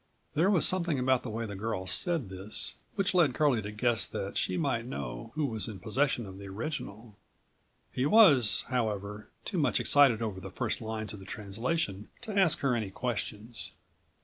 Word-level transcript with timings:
There115 0.35 0.51
was 0.51 0.67
something 0.67 0.97
about 0.97 1.21
the 1.21 1.29
way 1.29 1.45
the 1.45 1.53
girl 1.55 1.85
said 1.85 2.29
this 2.29 2.73
which 2.95 3.13
led 3.13 3.35
Curlie 3.35 3.61
to 3.61 3.71
guess 3.71 4.07
that 4.07 4.35
she 4.35 4.57
might 4.57 4.83
know 4.87 5.31
who 5.35 5.45
was 5.45 5.67
in 5.67 5.77
possession 5.79 6.25
of 6.25 6.39
the 6.39 6.47
original. 6.47 7.15
He 7.91 8.07
was, 8.07 8.63
however, 8.69 9.29
too 9.45 9.59
much 9.59 9.79
excited 9.79 10.19
over 10.23 10.39
the 10.39 10.49
first 10.49 10.81
lines 10.81 11.13
of 11.13 11.19
the 11.19 11.25
translation 11.25 12.07
to 12.21 12.35
ask 12.35 12.61
her 12.61 12.75
any 12.75 12.89
questions. 12.89 13.73